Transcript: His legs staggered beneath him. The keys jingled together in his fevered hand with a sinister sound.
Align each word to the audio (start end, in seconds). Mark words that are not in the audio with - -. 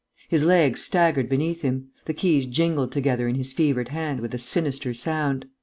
His 0.29 0.43
legs 0.43 0.81
staggered 0.81 1.29
beneath 1.29 1.61
him. 1.61 1.89
The 2.05 2.15
keys 2.15 2.47
jingled 2.47 2.91
together 2.91 3.27
in 3.27 3.35
his 3.35 3.53
fevered 3.53 3.89
hand 3.89 4.19
with 4.19 4.33
a 4.33 4.39
sinister 4.39 4.95
sound. 4.95 5.45